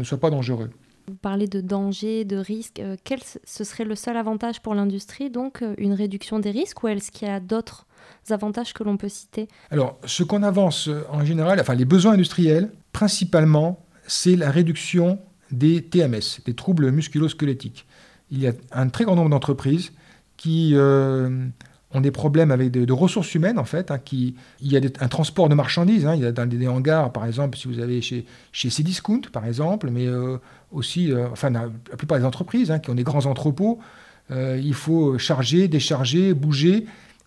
soit 0.03 0.17
pas 0.19 0.29
dangereux. 0.29 0.69
Vous 1.07 1.15
parlez 1.15 1.47
de 1.47 1.59
danger, 1.59 2.23
de 2.23 2.37
risque. 2.37 2.79
Euh, 2.79 2.95
quel 3.03 3.19
ce 3.43 3.63
serait 3.63 3.83
le 3.83 3.95
seul 3.95 4.15
avantage 4.15 4.61
pour 4.61 4.73
l'industrie, 4.73 5.29
donc 5.29 5.61
euh, 5.61 5.73
une 5.77 5.93
réduction 5.93 6.39
des 6.39 6.51
risques, 6.51 6.81
ou 6.83 6.87
est-ce 6.87 7.11
qu'il 7.11 7.27
y 7.27 7.31
a 7.31 7.39
d'autres 7.41 7.85
avantages 8.29 8.73
que 8.73 8.83
l'on 8.83 8.95
peut 8.95 9.09
citer? 9.09 9.49
Alors, 9.69 9.97
ce 10.05 10.23
qu'on 10.23 10.43
avance 10.43 10.87
euh, 10.87 11.03
en 11.09 11.25
général, 11.25 11.59
enfin 11.59 11.75
les 11.75 11.85
besoins 11.85 12.13
industriels, 12.13 12.71
principalement, 12.93 13.85
c'est 14.07 14.37
la 14.37 14.49
réduction 14.49 15.19
des 15.51 15.83
TMS, 15.83 16.41
des 16.45 16.53
troubles 16.53 16.89
musculo-squelettiques. 16.91 17.85
Il 18.31 18.39
y 18.39 18.47
a 18.47 18.53
un 18.71 18.87
très 18.87 19.03
grand 19.03 19.15
nombre 19.15 19.29
d'entreprises 19.29 19.91
qui 20.37 20.75
ont 21.93 22.01
des 22.01 22.11
problèmes 22.11 22.51
avec 22.51 22.71
de, 22.71 22.93
ressources 22.93 23.33
humaines, 23.35 23.59
en 23.59 23.65
fait. 23.65 23.91
Hein, 23.91 23.99
qui, 23.99 24.35
il 24.61 24.71
y 24.71 24.77
a 24.77 24.81
un 24.99 25.07
transport 25.07 25.49
de 25.49 25.55
marchandises. 25.55 26.05
Hein, 26.05 26.15
il 26.15 26.23
y 26.23 26.25
a 26.25 26.31
dans 26.31 26.47
des, 26.47 26.67
hangars, 26.67 27.11
par 27.11 27.25
exemple, 27.25 27.57
si 27.57 27.67
vous 27.67 27.79
avez 27.79 28.01
chez, 28.01 28.25
chez 28.51 28.69
Cdiscount, 28.69 29.21
par 29.31 29.45
exemple, 29.45 29.89
mais 29.91 30.07
euh, 30.07 30.37
aussi, 30.71 31.11
euh, 31.11 31.27
enfin, 31.31 31.49
la, 31.51 31.69
plupart 31.97 32.17
des 32.17 32.25
entreprises 32.25 32.71
hein, 32.71 32.79
qui 32.79 32.89
ont 32.89 32.95
des 32.95 33.03
grands 33.03 33.25
entrepôts, 33.25 33.79
euh, 34.31 34.59
il 34.61 34.73
faut 34.73 35.17
charger, 35.17 35.67
décharger, 35.67 36.33
bouger. 36.33 36.85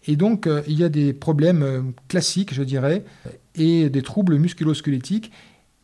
Et 0.08 0.16
donc, 0.16 0.48
il 0.68 0.78
y 0.78 0.84
a 0.84 0.88
des 0.88 1.12
problèmes 1.12 1.92
classiques, 2.06 2.54
je 2.54 2.62
dirais, 2.62 3.02
et 3.56 3.90
des 3.90 4.02
troubles 4.02 4.36
musculo-squelettiques. 4.36 5.32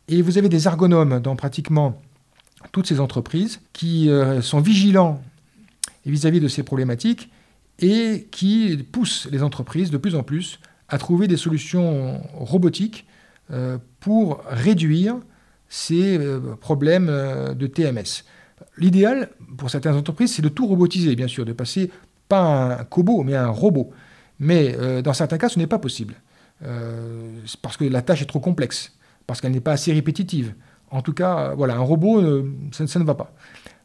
Et 0.07 0.21
vous 0.21 0.37
avez 0.37 0.47
des 0.47 0.65
ergonomes 0.65 1.19
dans 1.19 1.35
pratiquement 1.35 2.01
toutes 2.71 2.87
ces 2.87 3.01
entreprises 3.01 3.59
qui 3.73 4.09
sont 4.39 4.61
vigilants 4.61 5.21
vis-à-vis 6.05 6.39
-vis 6.39 6.43
de 6.43 6.47
ces 6.47 6.63
problématiques 6.63 7.29
et 7.79 8.27
qui 8.31 8.77
pousse 8.91 9.27
les 9.31 9.43
entreprises 9.43 9.91
de 9.91 9.97
plus 9.97 10.15
en 10.15 10.23
plus 10.23 10.59
à 10.89 10.97
trouver 10.97 11.27
des 11.27 11.37
solutions 11.37 12.21
robotiques 12.33 13.07
euh, 13.51 13.77
pour 13.99 14.41
réduire 14.47 15.17
ces 15.67 16.17
euh, 16.17 16.55
problèmes 16.55 17.09
euh, 17.09 17.53
de 17.53 17.67
TMS. 17.67 18.23
L'idéal 18.77 19.29
pour 19.57 19.69
certaines 19.69 19.95
entreprises, 19.95 20.35
c'est 20.35 20.41
de 20.41 20.49
tout 20.49 20.65
robotiser, 20.65 21.15
bien 21.15 21.27
sûr, 21.27 21.45
de 21.45 21.51
passer 21.51 21.91
pas 22.29 22.77
un 22.79 22.83
cobot, 22.85 23.23
mais 23.23 23.35
un 23.35 23.49
robot. 23.49 23.91
Mais 24.39 24.75
dans 25.03 25.13
certains 25.13 25.37
cas, 25.37 25.47
ce 25.47 25.59
n'est 25.59 25.67
pas 25.67 25.77
possible, 25.77 26.15
parce 27.61 27.77
que 27.77 27.85
la 27.85 28.01
tâche 28.01 28.23
est 28.23 28.25
trop 28.25 28.39
complexe, 28.39 28.93
parce 29.27 29.39
qu'elle 29.39 29.51
n'est 29.51 29.61
pas 29.61 29.73
assez 29.73 29.93
répétitive. 29.93 30.55
En 30.89 31.01
tout 31.01 31.13
cas, 31.13 31.53
voilà, 31.55 31.75
un 31.75 31.81
robot, 31.81 32.21
ça 32.71 32.99
ne 32.99 33.05
va 33.05 33.13
pas. 33.13 33.33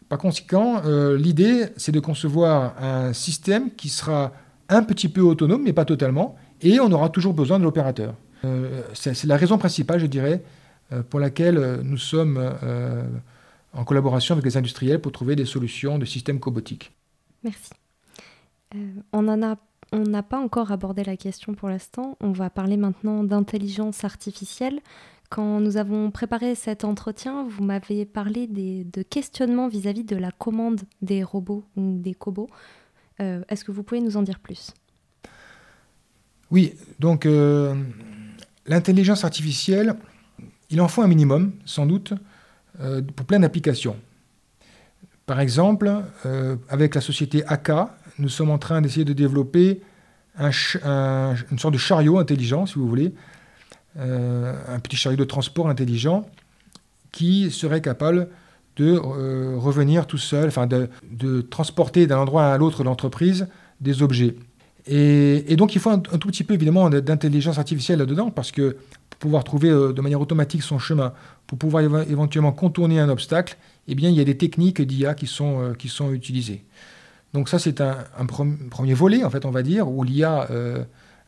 Par 0.08 0.18
conséquent, 0.18 0.82
euh, 0.84 1.18
l'idée, 1.18 1.66
c'est 1.76 1.92
de 1.92 2.00
concevoir 2.00 2.74
un 2.82 3.12
système 3.12 3.70
qui 3.74 3.90
sera 3.90 4.32
un 4.68 4.82
petit 4.82 5.08
peu 5.08 5.20
autonome, 5.20 5.62
mais 5.62 5.72
pas 5.72 5.84
totalement, 5.84 6.36
et 6.62 6.80
on 6.80 6.90
aura 6.92 7.10
toujours 7.10 7.34
besoin 7.34 7.58
de 7.58 7.64
l'opérateur. 7.64 8.14
Euh, 8.44 8.82
c'est 8.94 9.24
la 9.24 9.36
raison 9.36 9.58
principale, 9.58 10.00
je 10.00 10.06
dirais, 10.06 10.42
euh, 10.92 11.02
pour 11.02 11.20
laquelle 11.20 11.80
nous 11.82 11.98
sommes 11.98 12.38
en 13.74 13.84
collaboration 13.84 14.34
avec 14.34 14.44
les 14.46 14.56
industriels 14.56 15.00
pour 15.00 15.12
trouver 15.12 15.36
des 15.36 15.44
solutions 15.44 15.98
de 15.98 16.06
systèmes 16.06 16.40
cobotiques. 16.40 16.92
Merci. 17.44 17.70
on 19.12 19.22
n'a 19.22 20.22
pas 20.22 20.38
encore 20.38 20.72
abordé 20.72 21.04
la 21.04 21.16
question 21.16 21.54
pour 21.54 21.68
l'instant. 21.68 22.16
On 22.20 22.32
va 22.32 22.48
parler 22.48 22.78
maintenant 22.78 23.24
d'intelligence 23.24 24.04
artificielle. 24.04 24.80
Quand 25.28 25.60
nous 25.60 25.76
avons 25.76 26.10
préparé 26.10 26.54
cet 26.54 26.84
entretien, 26.84 27.46
vous 27.48 27.62
m'avez 27.62 28.06
parlé 28.06 28.46
de 28.46 29.02
questionnements 29.02 29.68
vis-à-vis 29.68 30.04
de 30.04 30.16
la 30.16 30.30
commande 30.30 30.80
des 31.02 31.22
robots 31.22 31.64
ou 31.76 31.98
des 31.98 32.14
cobots. 32.14 32.48
Euh, 33.20 33.42
est-ce 33.48 33.64
que 33.64 33.72
vous 33.72 33.82
pouvez 33.82 34.00
nous 34.00 34.16
en 34.16 34.22
dire 34.22 34.38
plus? 34.38 34.72
Oui, 36.50 36.74
donc 36.98 37.26
euh, 37.26 37.74
l'intelligence 38.66 39.24
artificielle, 39.24 39.96
il 40.70 40.80
en 40.80 40.88
faut 40.88 41.02
un 41.02 41.08
minimum, 41.08 41.52
sans 41.64 41.84
doute, 41.84 42.14
euh, 42.80 43.02
pour 43.02 43.26
plein 43.26 43.40
d'applications. 43.40 43.96
Par 45.26 45.40
exemple, 45.40 45.92
avec 46.70 46.94
la 46.94 47.02
société 47.02 47.44
AK, 47.44 47.70
nous 48.18 48.30
sommes 48.30 48.48
en 48.48 48.56
train 48.56 48.80
d'essayer 48.80 49.04
de 49.04 49.12
développer 49.12 49.82
une 50.38 51.58
sorte 51.58 51.74
de 51.74 51.78
chariot 51.78 52.18
intelligent, 52.18 52.64
si 52.64 52.76
vous 52.76 52.88
voulez, 52.88 53.12
un 53.98 54.78
petit 54.80 54.96
chariot 54.96 55.16
de 55.16 55.24
transport 55.24 55.68
intelligent 55.68 56.28
qui 57.12 57.50
serait 57.50 57.80
capable 57.80 58.28
de 58.78 58.94
euh, 58.94 59.56
revenir 59.58 60.06
tout 60.06 60.18
seul, 60.18 60.48
enfin 60.48 60.66
de, 60.66 61.40
transporter 61.42 62.06
d'un 62.06 62.18
endroit 62.18 62.46
à 62.46 62.58
l'autre 62.58 62.80
de 62.80 62.84
l'entreprise 62.84 63.48
des 63.80 64.02
objets. 64.02 64.36
Et, 64.86 65.56
donc 65.56 65.74
il 65.74 65.80
faut 65.80 65.90
un, 65.90 65.98
tout 65.98 66.28
petit 66.28 66.44
peu 66.44 66.54
évidemment 66.54 66.88
d'intelligence 66.88 67.58
artificielle 67.58 67.98
là-dedans, 67.98 68.30
parce 68.30 68.52
que 68.52 68.76
pour 69.10 69.18
pouvoir 69.18 69.44
trouver 69.44 69.68
euh, 69.68 69.92
de 69.92 70.00
manière 70.00 70.20
automatique 70.20 70.62
son 70.62 70.78
chemin, 70.78 71.12
pour 71.46 71.58
pouvoir 71.58 71.82
éventuellement 71.82 72.52
contourner 72.52 73.00
un 73.00 73.08
obstacle, 73.08 73.56
eh 73.88 73.94
bien 73.94 74.08
il 74.10 74.16
y 74.16 74.20
a 74.20 74.24
des 74.24 74.36
techniques 74.36 74.80
d'IA 74.80 75.14
qui 75.14 75.26
sont, 75.26 75.74
qui 75.76 75.88
sont 75.88 76.12
utilisées. 76.12 76.62
Donc 77.34 77.48
ça 77.48 77.58
c'est 77.58 77.80
un, 77.80 77.96
premier 78.70 78.94
volet, 78.94 79.24
en 79.24 79.30
fait, 79.30 79.44
on 79.44 79.50
va 79.50 79.62
dire, 79.62 79.88
où 79.90 80.04
l'IA 80.04 80.48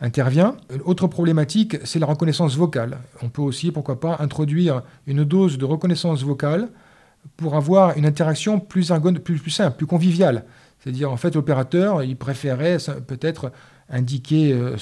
intervient. 0.00 0.56
Autre 0.84 1.06
problématique, 1.06 1.76
c'est 1.84 1.98
la 1.98 2.06
reconnaissance 2.06 2.56
vocale. 2.56 2.98
On 3.22 3.28
peut 3.28 3.42
aussi, 3.42 3.70
pourquoi 3.70 4.00
pas, 4.00 4.16
introduire 4.20 4.82
une 5.06 5.24
dose 5.24 5.58
de 5.58 5.64
reconnaissance 5.64 6.22
vocale 6.22 6.68
pour 7.36 7.54
avoir 7.56 7.96
une 7.96 8.06
interaction 8.06 8.60
plus, 8.60 8.84
simple, 8.84 9.10
plus 9.76 9.86
conviviale. 9.86 10.44
C'est-à-dire, 10.78 11.12
en 11.12 11.16
fait, 11.16 11.34
l'opérateur, 11.34 12.02
il 12.02 12.16
préférait 12.16 12.78
peut-être 13.06 13.52
indiquer 13.90 14.52
euh, 14.52 14.76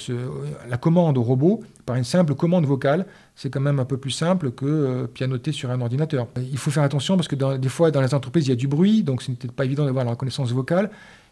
la 0.69 0.77
commande 0.77 1.17
au 1.17 1.23
robot 1.23 1.63
par 1.85 1.95
une 1.95 2.03
simple 2.03 2.35
commande 2.35 2.65
vocale. 2.65 3.05
C'est 3.35 3.49
quand 3.49 3.59
même 3.59 3.79
un 3.79 3.85
peu 3.85 3.97
plus 3.97 4.11
simple 4.11 4.51
que 4.51 4.65
euh, 4.65 5.07
pianoter 5.07 5.51
sur 5.51 5.71
un 5.71 5.81
ordinateur. 5.81 6.27
Il 6.37 6.57
faut 6.57 6.71
faire 6.71 6.83
attention 6.83 7.17
parce 7.17 7.27
que 7.27 7.57
des 7.57 7.69
fois, 7.69 7.91
dans 7.91 8.01
les 8.01 8.13
entreprises, 8.13 8.45
il 8.45 8.49
y 8.49 8.53
a 8.53 8.55
du 8.55 8.67
bruit, 8.67 9.03
donc 9.03 9.21
ce 9.21 9.31
n'était 9.31 9.47
pas 9.47 9.65
évident 9.65 9.85
d'avoir 9.85 10.05
la 10.05 10.11
reconnaissance 10.11 10.51
vocale. 10.51 10.91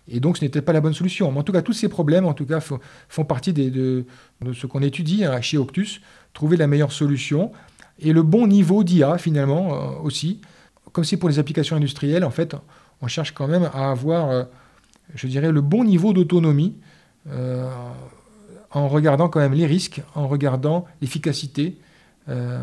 Et 0.09 0.19
donc, 0.19 0.37
ce 0.37 0.45
n'était 0.45 0.61
pas 0.61 0.73
la 0.73 0.81
bonne 0.81 0.93
solution. 0.93 1.31
Mais 1.31 1.39
en 1.39 1.43
tout 1.43 1.51
cas, 1.51 1.61
tous 1.61 1.73
ces 1.73 1.89
problèmes, 1.89 2.25
en 2.25 2.33
tout 2.33 2.45
cas, 2.45 2.59
font 2.59 3.25
partie 3.25 3.53
de, 3.53 4.05
ce 4.53 4.67
qu'on 4.67 4.81
étudie 4.81 5.25
hein, 5.25 5.41
chez 5.41 5.57
Octus, 5.57 6.01
trouver 6.33 6.57
la 6.57 6.67
meilleure 6.67 6.91
solution 6.91 7.51
et 7.99 8.13
le 8.13 8.23
bon 8.23 8.47
niveau 8.47 8.83
d'IA, 8.83 9.17
finalement, 9.17 9.73
euh, 9.73 10.01
aussi. 10.03 10.41
Comme 10.91 11.03
c'est 11.03 11.17
pour 11.17 11.29
les 11.29 11.39
applications 11.39 11.75
industrielles, 11.75 12.23
en 12.23 12.31
fait, 12.31 12.55
on 13.01 13.07
cherche 13.07 13.33
quand 13.33 13.47
même 13.47 13.69
à 13.73 13.91
avoir, 13.91 14.47
je 15.13 15.27
dirais, 15.27 15.51
le 15.51 15.61
bon 15.61 15.83
niveau 15.83 16.13
d'autonomie 16.13 16.75
euh, 17.31 17.69
en 18.71 18.87
regardant 18.87 19.29
quand 19.29 19.39
même 19.39 19.53
les 19.53 19.65
risques, 19.65 20.01
en 20.13 20.27
regardant 20.27 20.85
l'efficacité, 21.01 21.77
euh, 22.29 22.61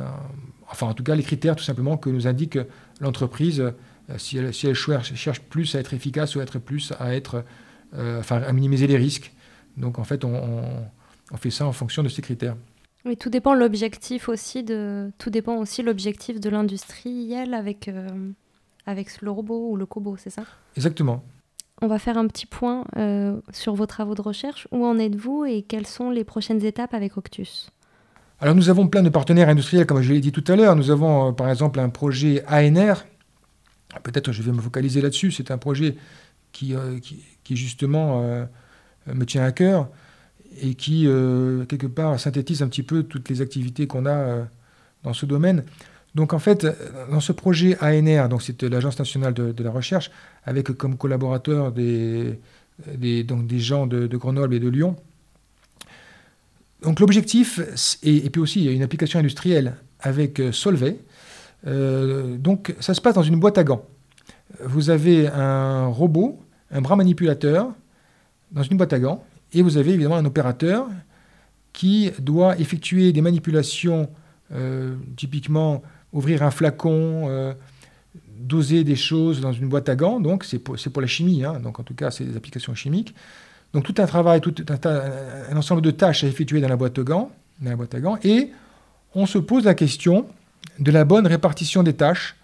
enfin 0.71 0.87
en 0.87 0.95
tout 0.95 1.03
cas 1.03 1.15
les 1.15 1.23
critères 1.23 1.57
tout 1.57 1.65
simplement 1.65 1.97
que 1.97 2.11
nous 2.11 2.27
indique 2.27 2.59
l'entreprise 3.01 3.61
euh, 3.61 3.71
si 4.19 4.39
elle, 4.39 4.53
si 4.53 4.67
elle 4.67 4.75
cherche, 4.75 5.41
plus 5.41 5.75
à 5.75 5.81
être 5.81 5.95
efficace 5.95 6.37
ou 6.37 6.41
à 6.41 6.43
être 6.43 6.59
plus 6.59 6.93
à 6.99 7.15
être, 7.15 7.45
enfin 7.95 8.43
à 8.43 8.53
minimiser 8.53 8.87
les 8.87 8.97
risques. 8.97 9.33
Donc 9.77 9.99
en 9.99 10.05
fait 10.05 10.25
on, 10.25 10.63
on, 11.33 11.37
fait 11.37 11.51
ça 11.51 11.67
en 11.67 11.73
fonction 11.73 12.03
de 12.03 12.09
ces 12.09 12.23
critères. 12.23 12.57
Oui, 13.05 13.17
tout 13.17 13.31
dépend 13.31 13.55
l'objectif 13.55 14.29
aussi 14.29 14.63
de 14.63 15.11
tout 15.19 15.31
dépend 15.31 15.57
aussi 15.57 15.83
l'objectif 15.83 16.41
de 16.41 16.51
l'industriel 16.51 17.55
avec 17.55 17.91
avec 18.87 19.21
le 19.23 19.31
robot 19.31 19.71
ou 19.71 19.77
le 19.77 19.87
cobo, 19.87 20.17
c'est 20.17 20.31
ça? 20.31 20.45
Exactement 20.77 21.25
on 21.83 21.87
va 21.87 21.99
faire 21.99 22.19
un 22.19 22.27
petit 22.27 22.47
point 22.47 22.85
euh, 22.97 23.41
sur 23.53 23.75
vos 23.75 23.87
travaux 23.87 24.15
de 24.15 24.23
recherche. 24.23 24.69
Où 24.73 24.85
en 24.85 24.99
êtes-vous 24.99 25.45
et 25.45 25.63
quelles 25.63 25.87
sont 25.87 26.11
les 26.11 26.25
prochaines 26.25 26.65
étapes 26.65 26.95
avec 26.95 27.17
Octus? 27.17 27.71
Alors 28.41 28.55
nous 28.55 28.69
avons 28.69 28.89
plein 28.89 29.03
de 29.03 29.09
partenaires 29.09 29.49
industriels, 29.49 29.87
comme 29.87 30.03
je 30.03 30.13
l'ai 30.13 30.21
dit 30.21 30.33
tout 30.33 30.45
à 30.49 30.57
l'heure. 30.57 30.77
Nous 30.77 30.91
avons 30.91 31.29
euh, 31.29 31.33
par 31.33 31.49
exemple 31.51 31.81
un 31.81 31.89
projet 31.89 32.45
ANR. 32.47 33.05
Peut-être 34.03 34.33
je 34.33 34.43
vais 34.43 34.53
me 34.53 34.61
focaliser 34.61 35.01
là-dessus. 35.01 35.31
C'est 35.31 35.51
un 35.51 35.59
projet 35.59 35.97
qui, 36.53 36.75
euh, 36.75 36.99
qui, 37.01 37.57
justement 37.57 38.47
me 39.07 39.25
tient 39.27 39.45
à 39.45 39.53
cœur 39.53 39.89
et 40.63 40.75
qui, 40.75 41.07
quelque 41.69 41.87
part, 41.87 42.19
synthétise 42.19 42.63
un 42.63 42.69
petit 42.69 42.83
peu 42.83 43.03
toutes 43.03 43.29
les 43.29 43.41
activités 43.41 43.87
qu'on 43.87 44.07
a 44.07 44.47
dans 45.03 45.13
ce 45.13 45.27
domaine. 45.27 45.65
Donc 46.15 46.33
en 46.33 46.39
fait, 46.39 46.67
dans 47.11 47.21
ce 47.21 47.33
projet 47.33 47.77
ANR, 47.81 48.29
donc 48.29 48.43
c'est 48.43 48.63
l'Agence 48.63 48.99
nationale 48.99 49.35
de, 49.35 49.63
la 49.63 49.71
recherche, 49.71 50.11
avec 50.45 50.73
comme 50.73 50.97
collaborateurs 50.97 51.73
des, 51.73 52.39
donc 53.25 53.47
des 53.47 53.59
gens 53.59 53.87
de, 53.87 54.07
Grenoble 54.17 54.55
et 54.55 54.61
de 54.61 54.69
Lyon. 54.69 54.97
Donc 56.83 57.01
l'objectif, 57.01 57.61
et, 58.03 58.29
puis 58.31 58.41
aussi 58.41 58.61
il 58.61 58.67
y 58.67 58.69
a 58.69 58.73
une 58.73 58.83
application 58.83 59.19
industrielle 59.19 59.75
avec 60.01 60.39
euh, 60.39 60.53
Solvay. 60.53 60.99
Euh, 61.67 62.37
donc 62.37 62.75
ça 62.81 62.95
se 62.95 63.01
passe 63.01 63.15
dans 63.15 63.23
une 63.23 63.39
boîte 63.39 63.59
à 63.59 63.65
gants. 63.65 63.85
Vous 64.65 64.91
avez 64.91 65.29
un 65.29 65.87
robot, 65.87 66.41
un 66.71 66.81
bras 66.81 66.97
manipulateur 66.97 67.73
dans 68.53 68.63
une 68.63 68.77
boîte 68.77 68.93
à 68.93 68.99
gants, 68.99 69.25
et 69.53 69.63
vous 69.63 69.77
avez 69.77 69.93
évidemment 69.93 70.17
un 70.17 70.25
opérateur 70.25 70.89
qui 71.73 72.11
doit 72.21 72.59
effectuer 72.59 73.13
des 73.13 73.21
manipulations 73.21 74.09
euh, 74.53 74.95
typiquement 75.17 75.83
ouvrir 76.13 76.43
un 76.43 76.51
flacon, 76.51 77.29
euh, 77.29 77.55
doser 78.39 78.85
des 78.85 78.97
choses 78.97 79.41
dans 79.41 79.53
une 79.53 79.69
boîte 79.69 79.89
à 79.89 79.97
gants, 79.97 80.21
donc 80.21 80.45
c'est 80.45 80.59
pour, 80.59 80.77
la 81.01 81.07
chimie, 81.07 81.45
hein. 81.45 81.59
donc 81.61 81.81
en 81.81 81.83
tout 81.83 81.95
cas 81.95 82.11
c'est 82.11 82.25
des 82.25 82.37
applications 82.37 82.75
chimiques. 82.75 83.15
Donc 83.73 83.83
tout 83.83 83.95
un 83.99 84.07
travail, 84.07 84.41
tout 84.41 84.55
un, 84.69 85.57
ensemble 85.57 85.83
de 85.83 85.91
tâches 85.91 86.23
à 86.23 86.29
effectuer 86.29 86.61
dans 86.61 86.69
la 86.69 86.77
boîte 86.77 86.99
à 86.99 87.03
gants, 87.03 87.33
dans 87.61 87.71
la 87.71 87.77
boîte 87.77 87.95
à 87.95 88.01
gants, 88.01 88.19
et 88.23 88.53
on 89.15 89.27
se 89.27 89.39
pose 89.39 89.65
la 89.65 89.75
question 89.75 90.27
de 90.79 90.91
la 90.91 91.05
bonne 91.05 91.27
répartition 91.27 91.83
des 91.83 91.95
tâches 91.95 92.37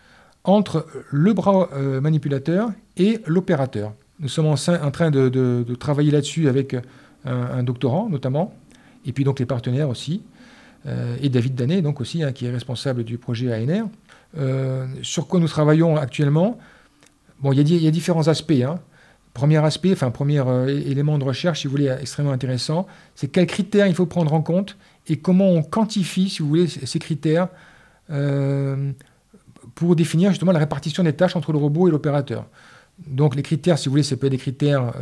entre 0.44 0.86
le 1.10 1.32
bras 1.32 1.68
euh, 1.72 2.00
manipulateur 2.00 2.70
et 2.96 3.20
l'opérateur. 3.26 3.92
Nous 4.20 4.28
sommes 4.28 4.46
en, 4.46 4.56
train 4.90 5.10
de, 5.10 5.66
travailler 5.78 6.10
là-dessus 6.10 6.48
avec 6.48 6.74
un, 7.24 7.32
un, 7.32 7.62
doctorant 7.62 8.08
notamment, 8.08 8.54
et 9.06 9.12
puis 9.12 9.24
donc 9.24 9.38
les 9.38 9.46
partenaires 9.46 9.88
aussi. 9.88 10.22
Euh, 10.86 11.16
et 11.20 11.28
David 11.28 11.54
Danet, 11.54 11.82
donc 11.82 12.00
aussi, 12.00 12.22
hein, 12.22 12.32
qui 12.32 12.46
est 12.46 12.50
responsable 12.50 13.04
du 13.04 13.18
projet 13.18 13.52
ANR. 13.52 13.88
Euh, 14.38 14.86
sur 15.02 15.26
quoi 15.26 15.40
nous 15.40 15.48
travaillons 15.48 15.96
actuellement 15.96 16.58
Bon, 17.40 17.52
il 17.52 17.70
y, 17.70 17.86
a 17.86 17.90
différents 17.90 18.28
aspects. 18.28 18.52
Hein. 18.52 18.80
Premier 19.32 19.58
aspect, 19.58 19.92
enfin, 19.92 20.10
premier 20.10 20.40
euh, 20.40 20.66
élément 20.68 21.18
de 21.18 21.24
recherche, 21.24 21.60
si 21.60 21.66
vous 21.66 21.70
voulez, 21.70 21.94
extrêmement 22.00 22.32
intéressant, 22.32 22.86
c'est 23.14 23.28
quels 23.28 23.46
critères 23.46 23.86
il 23.86 23.94
faut 23.94 24.06
prendre 24.06 24.32
en 24.34 24.42
compte 24.42 24.76
et 25.08 25.16
comment 25.16 25.48
on 25.48 25.62
quantifie, 25.62 26.28
si 26.28 26.42
vous 26.42 26.48
voulez, 26.48 26.68
ces 26.68 26.98
critères 26.98 27.48
pour 29.74 29.96
définir 29.96 30.30
justement 30.30 30.52
la 30.52 30.58
répartition 30.58 31.02
des 31.02 31.12
tâches 31.12 31.36
entre 31.36 31.52
le 31.52 31.58
robot 31.58 31.88
et 31.88 31.90
l'opérateur. 31.90 32.46
Donc 33.06 33.34
les 33.36 33.42
critères, 33.42 33.78
si 33.78 33.88
vous 33.88 33.92
voulez, 33.92 34.02
ça 34.02 34.16
peut 34.16 34.26
être 34.26 34.32
des 34.32 34.38
critères 34.38 34.92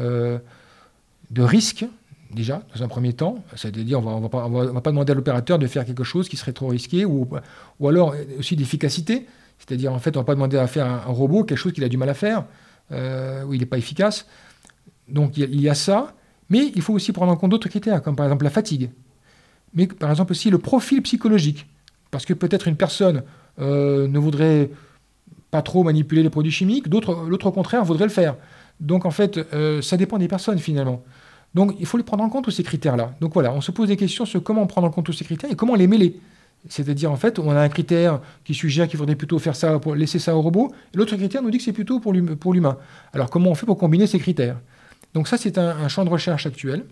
de 1.31 1.43
risque, 1.43 1.87
déjà, 2.33 2.63
dans 2.75 2.83
un 2.83 2.89
premier 2.89 3.13
temps. 3.13 3.43
C'est-à-dire, 3.57 4.01
on 4.07 4.21
ne 4.21 4.73
va, 4.73 4.81
pas 4.81 4.91
demander 4.91 5.13
à 5.13 5.15
l'opérateur 5.15 5.59
de 5.59 5.67
faire 5.67 5.85
quelque 5.85 6.05
chose 6.05 6.29
qui 6.29 6.37
serait 6.37 6.53
trop 6.53 6.69
risqué, 6.69 7.05
ou, 7.05 7.29
ou 7.81 7.89
alors 7.89 8.15
aussi 8.39 8.57
d'efficacité. 8.57 9.27
C'est-à-dire, 9.59 9.93
en 9.93 9.99
fait, 9.99 10.17
on 10.17 10.21
ne 10.21 10.23
va 10.23 10.27
pas 10.27 10.35
demander 10.35 10.57
à 10.57 10.67
faire 10.67 10.87
un, 10.87 11.13
robot 11.13 11.45
quelque 11.45 11.59
chose 11.59 11.73
qu'il 11.73 11.85
a 11.85 11.89
du 11.89 11.97
mal 11.97 12.09
à 12.09 12.15
faire, 12.15 12.45
euh, 12.93 13.45
où 13.45 13.55
il 13.55 13.61
n'est 13.61 13.67
pas 13.67 13.79
efficace. 13.79 14.27
Donc, 15.09 15.37
il 15.37 15.61
y, 15.61 15.69
a, 15.69 15.75
ça. 15.75 16.15
Mais 16.49 16.71
il 16.75 16.83
faut 16.83 16.95
aussi 16.95 17.13
prendre 17.13 17.33
en 17.33 17.37
compte 17.37 17.51
d'autres 17.51 17.69
critères, 17.69 18.03
comme 18.03 18.17
par 18.17 18.27
exemple 18.27 18.45
la 18.45 18.51
fatigue. 18.51 18.91
Mais 19.75 19.87
par 19.87 20.11
exemple 20.11 20.33
aussi 20.33 20.49
le 20.51 20.59
profil 20.59 21.03
psychologique. 21.03 21.67
Parce 22.11 22.25
que 22.25 22.35
peut-être 22.35 22.69
une 22.69 22.77
personne 22.77 23.23
euh, 23.61 24.09
ne 24.09 24.19
voudrait 24.19 24.71
pas 25.51 25.63
trop 25.63 25.83
manipuler 25.83 26.23
les 26.23 26.31
produits 26.31 26.53
chimiques, 26.53 26.89
d'autres, 26.89 27.27
l'autre 27.29 27.47
au 27.47 27.53
contraire 27.53 27.85
voudrait 27.85 28.05
le 28.05 28.11
faire. 28.11 28.37
Donc 28.81 29.07
en 29.07 29.11
fait, 29.11 29.39
euh, 29.53 29.83
ça 29.83 29.97
dépend 29.97 30.19
des 30.19 30.29
personnes 30.29 30.59
finalement. 30.59 31.03
Donc 31.55 31.75
il 31.81 31.87
faut 31.87 31.97
les 31.97 32.05
prendre 32.05 32.23
en 32.23 32.29
compte 32.29 32.45
tous 32.45 32.51
ces 32.51 32.63
critères-là. 32.63 33.15
Donc 33.21 33.35
voilà, 33.35 33.53
on 33.53 33.61
se 33.61 33.71
pose 33.71 33.89
des 33.89 33.97
questions 33.97 34.25
sur 34.25 34.43
comment 34.43 34.67
prendre 34.67 34.87
en 34.87 34.91
compte 34.91 35.07
tous 35.07 35.13
ces 35.13 35.25
critères 35.25 35.51
et 35.51 35.57
comment 35.57 35.75
les 35.75 35.87
mêler. 35.87 36.21
C'est-à-dire, 36.69 37.13
en 37.13 37.17
fait, 37.17 37.39
on 37.39 37.51
a 37.51 37.61
un 37.61 37.69
critère 37.69 38.21
qui 38.45 38.53
suggère 38.53 38.89
qu'il 38.89 38.99
faudrait 38.99 39.15
plutôt 39.15 39.39
faire 39.39 39.55
ça 39.55 39.81
laisser 39.95 40.19
ça 40.19 40.37
au 40.37 40.43
robot, 40.43 40.73
et 40.93 40.97
l'autre 40.97 41.17
critère 41.17 41.43
nous 41.43 41.51
dit 41.51 41.59
que 41.59 41.65
c'est 41.65 41.73
plutôt 41.73 42.01
pour 42.01 42.13
l'humain. 42.13 42.77
Alors, 43.13 43.31
comment 43.31 43.51
on 43.51 43.55
fait 43.55 43.67
pour 43.67 43.79
combiner 43.79 44.07
ces 44.07 44.19
critères? 44.19 44.59
Donc, 45.15 45.29
ça, 45.29 45.37
c'est 45.39 45.57
un, 45.57 45.89
champ 45.89 46.05
de 46.05 46.11
recherche 46.11 46.47
actuel. 46.47 46.85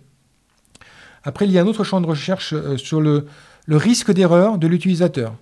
Après, 1.24 1.46
il 1.46 1.52
y 1.52 1.58
a 1.58 1.62
un 1.62 1.66
autre 1.66 1.82
champ 1.82 2.00
de 2.00 2.06
recherche 2.06 2.52
euh, 2.52 2.76
sur 2.76 3.00
le, 3.00 3.26
le 3.66 3.76
risque 3.76 4.12
d'erreur 4.12 4.58
de 4.58 4.66
l'utilisateur 4.66 5.34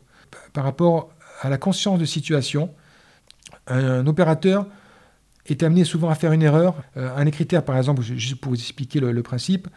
par 0.53 0.65
rapport 0.65 1.11
à 1.43 1.51
la 1.51 1.59
conscience 1.59 1.99
de 1.99 2.05
situation. 2.05 2.71
Un 3.67 4.07
opérateur 4.07 4.67
est 5.47 5.63
amené 5.63 5.85
souvent 5.85 6.09
à 6.09 6.15
faire 6.15 6.33
une 6.33 6.43
erreur. 6.43 6.75
Euh, 6.97 7.15
un 7.17 7.25
des 7.25 7.31
critères, 7.31 7.65
par 7.65 7.77
exemple, 7.77 8.03
juste 8.03 8.37
pour 8.37 8.51
vous 8.51 8.59
expliquer 8.59 9.01
le, 9.01 9.23
principe, 9.23 9.69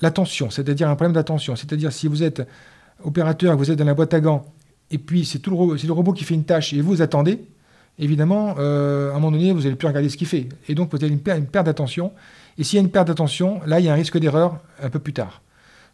l'attention, 0.00 0.50
c'est-à-dire 0.50 0.88
un 0.88 0.94
problème 0.94 1.12
d'attention. 1.12 1.56
C'est-à-dire 1.56 1.92
si 1.92 2.06
vous 2.06 2.22
êtes 2.22 2.46
opérateur, 3.02 3.56
vous 3.56 3.70
êtes 3.70 3.78
dans 3.78 3.84
la 3.84 3.94
boîte 3.94 4.14
à 4.14 4.20
gants, 4.20 4.44
et 4.90 4.98
puis 4.98 5.24
c'est 5.24 5.44
le, 5.46 5.52
robot, 5.52 5.74
le 5.74 5.92
robot 5.92 6.12
qui 6.12 6.24
fait 6.24 6.34
une 6.34 6.44
tâche 6.44 6.72
et 6.72 6.80
vous 6.80 7.02
attendez, 7.02 7.44
évidemment, 7.98 8.54
euh, 8.58 9.10
à 9.10 9.16
un 9.16 9.18
moment 9.18 9.32
donné, 9.32 9.52
vous 9.52 9.62
n'allez 9.62 9.74
plus 9.74 9.88
regarder 9.88 10.08
ce 10.08 10.16
qu'il 10.16 10.26
fait. 10.26 10.48
Et 10.68 10.74
donc, 10.74 10.90
vous 10.92 11.04
avez 11.04 11.12
une 11.12 11.20
perte 11.20 11.66
d'attention. 11.66 12.12
Et 12.56 12.64
s'il 12.64 12.76
y 12.76 12.80
a 12.80 12.82
une 12.82 12.90
perte 12.90 13.08
d'attention, 13.08 13.60
là, 13.66 13.80
il 13.80 13.86
y 13.86 13.88
a 13.88 13.92
un 13.92 13.96
risque 13.96 14.18
d'erreur 14.18 14.58
un 14.82 14.88
peu 14.88 14.98
plus 14.98 15.12
tard. 15.12 15.42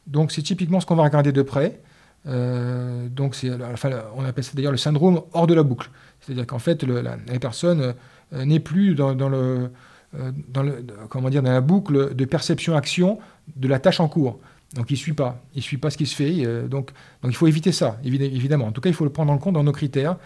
Donc, 0.07 0.33
c'est 0.33 0.43
typiquement 0.43 0.81
ce 0.81 0.87
qu'on 0.87 0.97
va 0.97 1.05
regarder 1.05 1.33
de 1.33 1.43
près. 1.43 1.81
Euh, 2.27 3.09
donc, 3.09 3.37
enfin, 3.73 3.91
on 4.17 4.25
appelle 4.25 4.45
ça 4.45 4.53
d'ailleurs 4.55 4.73
le 4.73 4.79
syndrome 4.79 5.23
hors 5.33 5.47
de 5.47 5.55
la 5.55 5.63
boucle. 5.63 5.91
C'est-à-dire 6.21 6.47
qu'en 6.47 6.59
fait, 6.59 6.83
la, 6.85 7.17
personne 7.39 7.95
euh, 8.33 8.45
n'est 8.45 8.61
plus 8.61 8.95
dans, 8.95 9.17
euh, 9.21 9.69
la 10.15 11.61
boucle 11.61 12.15
de 12.15 12.25
perception-action 12.25 13.19
de 13.57 13.69
la 13.69 13.79
tâche 13.79 14.01
en 14.01 14.09
cours. 14.09 14.39
Donc 14.75 14.91
il 14.91 14.95
ne 14.95 14.99
suit 14.99 15.13
pas, 15.13 15.43
il 15.55 15.63
suit 15.63 15.77
pas 15.77 15.91
ce 15.91 15.99
qui 15.99 16.07
se 16.07 16.17
fait. 16.17 16.45
Euh, 16.45 16.67
donc, 16.67 16.91
il 17.25 17.35
faut 17.35 17.47
éviter 17.47 17.73
ça, 17.73 17.99
évidemment. 18.05 18.67
En 18.67 18.73
tout 18.73 18.81
cas, 18.81 18.89
il 18.89 18.95
faut 18.95 19.05
le 19.05 19.13
prendre 19.13 19.33
en 19.33 19.39
compte 19.39 19.55
dans 19.55 19.65
nos 19.65 19.73
critères. 19.73 20.17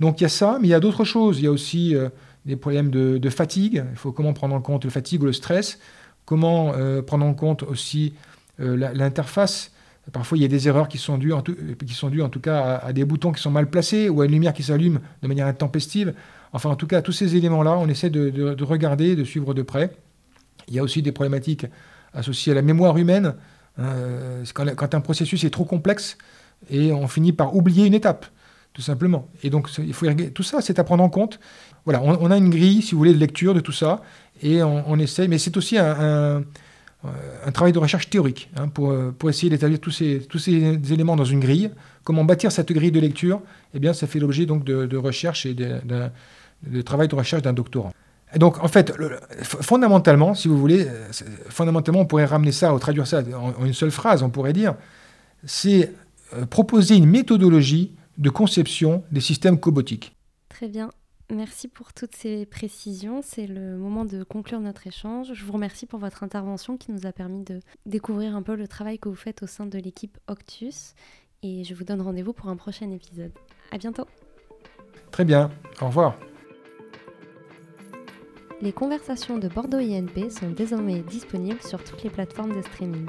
Donc 0.00 0.20
il 0.20 0.24
y 0.24 0.26
a 0.26 0.30
ça, 0.30 0.58
mais 0.60 0.68
il 0.68 0.70
y 0.70 0.74
a 0.74 0.80
d'autres 0.80 1.04
choses. 1.04 1.38
Il 1.38 1.44
y 1.44 1.46
a 1.46 1.50
aussi 1.50 1.94
des 2.44 2.56
problèmes 2.56 2.90
de, 2.90 3.30
fatigue. 3.30 3.84
Il 3.92 3.96
faut 3.96 4.12
comment 4.12 4.34
prendre 4.34 4.54
en 4.54 4.60
compte 4.60 4.84
le 4.84 4.90
fatigue 4.90 5.22
ou 5.22 5.26
le 5.26 5.32
stress. 5.32 5.78
Comment 6.26 6.74
prendre 7.06 7.24
en 7.24 7.32
compte 7.32 7.62
aussi 7.62 8.12
l'interface. 8.58 9.72
Parfois, 10.12 10.38
il 10.38 10.42
y 10.42 10.44
a 10.44 10.48
des 10.48 10.68
erreurs 10.68 10.88
qui 10.88 10.98
sont 10.98 11.18
dues, 11.18 11.32
en 11.32 11.42
tout, 11.42 11.56
qui 11.84 11.94
sont 11.94 12.08
dues 12.10 12.22
en 12.22 12.28
tout 12.28 12.38
cas 12.38 12.76
à, 12.76 12.92
des 12.92 13.04
boutons 13.04 13.32
qui 13.32 13.42
sont 13.42 13.50
mal 13.50 13.68
placés 13.68 14.08
ou 14.08 14.20
à 14.20 14.26
une 14.26 14.32
lumière 14.32 14.52
qui 14.52 14.62
s'allume 14.62 15.00
de 15.22 15.28
manière 15.28 15.46
intempestive. 15.46 16.14
Enfin, 16.52 16.70
en 16.70 16.76
tout 16.76 16.86
cas, 16.86 17.02
tous 17.02 17.12
ces 17.12 17.34
éléments-là, 17.36 17.76
on 17.76 17.88
essaie 17.88 18.10
de, 18.10 18.62
regarder, 18.62 19.16
de 19.16 19.24
suivre 19.24 19.52
de 19.52 19.62
près. 19.62 19.90
Il 20.68 20.74
y 20.74 20.78
a 20.78 20.82
aussi 20.82 21.02
des 21.02 21.12
problématiques 21.12 21.66
associées 22.14 22.52
à 22.52 22.54
la 22.54 22.62
mémoire 22.62 22.96
humaine. 22.96 23.34
Euh, 23.78 24.44
quand, 24.54 24.94
un 24.94 25.00
processus 25.00 25.44
est 25.44 25.50
trop 25.50 25.64
complexe 25.64 26.16
et 26.70 26.92
on 26.92 27.08
finit 27.08 27.32
par 27.32 27.54
oublier 27.54 27.84
une 27.84 27.94
étape. 27.94 28.26
tout 28.72 28.82
simplement. 28.82 29.28
Et 29.42 29.50
donc, 29.50 29.68
il 29.78 29.92
faut 29.92 30.06
tout 30.34 30.42
ça, 30.44 30.60
c'est 30.60 30.78
à 30.78 30.84
prendre 30.84 31.02
en 31.02 31.08
compte. 31.08 31.40
Voilà, 31.84 32.00
on, 32.02 32.30
a 32.30 32.36
une 32.36 32.50
grille, 32.50 32.82
si 32.82 32.92
vous 32.92 32.98
voulez, 32.98 33.14
de 33.14 33.18
lecture 33.18 33.54
de 33.54 33.60
tout 33.60 33.72
ça, 33.72 34.02
et 34.42 34.62
on, 34.62 34.98
essaye, 34.98 35.28
mais 35.28 35.38
c'est 35.38 35.56
aussi 35.56 35.78
un, 35.78 36.42
travail 37.52 37.72
de 37.72 37.78
recherche 37.78 38.10
théorique, 38.10 38.50
hein, 38.56 38.68
pour, 38.68 38.94
pour 39.18 39.30
essayer 39.30 39.50
d'établir 39.50 39.80
tous 39.80 39.90
ces, 39.90 40.20
tous 40.28 40.38
ces 40.38 40.52
éléments 40.92 41.16
dans 41.16 41.24
une 41.24 41.40
grille. 41.40 41.70
Comment 42.04 42.24
bâtir 42.24 42.52
cette 42.52 42.72
grille 42.72 42.92
de 42.92 43.00
lecture? 43.00 43.40
Eh 43.74 43.78
bien, 43.78 43.92
ça 43.92 44.06
fait 44.06 44.18
l'objet 44.18 44.46
donc 44.46 44.64
de, 44.64 44.96
recherche 44.96 45.46
et 45.46 45.54
de, 45.54 45.80
de, 46.62 46.82
travail 46.82 47.08
de 47.08 47.14
recherche 47.14 47.42
d'un 47.42 47.52
doctorant. 47.52 47.92
Et 48.34 48.38
donc, 48.38 48.62
en 48.62 48.68
fait, 48.68 48.92
fondamentalement, 49.42 50.34
si 50.34 50.48
vous 50.48 50.58
voulez, 50.58 50.86
fondamentalement, 51.48 52.00
on 52.00 52.06
pourrait 52.06 52.24
ramener 52.24 52.52
ça, 52.52 52.74
ou 52.74 52.78
traduire 52.78 53.06
ça 53.06 53.22
en, 53.34 53.64
une 53.64 53.72
seule 53.72 53.90
phrase, 53.90 54.22
on 54.22 54.30
pourrait 54.30 54.52
dire, 54.52 54.74
c'est 55.44 55.92
euh, 56.34 56.44
proposer 56.44 56.96
une 56.96 57.06
méthodologie 57.06 57.92
de 58.18 58.30
conception 58.30 59.04
des 59.12 59.20
systèmes 59.20 59.58
cobotiques. 59.60 60.16
Très 60.48 60.68
bien. 60.68 60.90
Merci 61.30 61.66
pour 61.66 61.92
toutes 61.92 62.14
ces 62.14 62.46
précisions. 62.46 63.20
C'est 63.20 63.48
le 63.48 63.76
moment 63.76 64.04
de 64.04 64.22
conclure 64.22 64.60
notre 64.60 64.86
échange. 64.86 65.32
Je 65.34 65.44
vous 65.44 65.52
remercie 65.52 65.84
pour 65.84 65.98
votre 65.98 66.22
intervention 66.22 66.76
qui 66.76 66.92
nous 66.92 67.04
a 67.04 67.12
permis 67.12 67.42
de 67.42 67.60
découvrir 67.84 68.36
un 68.36 68.42
peu 68.42 68.54
le 68.54 68.68
travail 68.68 68.98
que 69.00 69.08
vous 69.08 69.16
faites 69.16 69.42
au 69.42 69.46
sein 69.48 69.66
de 69.66 69.78
l'équipe 69.78 70.18
Octus. 70.28 70.94
Et 71.42 71.64
je 71.64 71.74
vous 71.74 71.82
donne 71.82 72.00
rendez-vous 72.00 72.32
pour 72.32 72.48
un 72.48 72.56
prochain 72.56 72.90
épisode. 72.92 73.32
À 73.72 73.78
bientôt. 73.78 74.06
Très 75.10 75.24
bien. 75.24 75.50
Au 75.80 75.86
revoir. 75.86 76.16
Les 78.62 78.72
conversations 78.72 79.36
de 79.36 79.48
Bordeaux 79.48 79.78
INP 79.78 80.30
sont 80.30 80.50
désormais 80.50 81.00
disponibles 81.00 81.62
sur 81.62 81.82
toutes 81.82 82.04
les 82.04 82.10
plateformes 82.10 82.54
de 82.56 82.62
streaming. 82.62 83.06